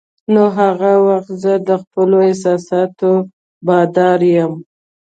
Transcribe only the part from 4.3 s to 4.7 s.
یم.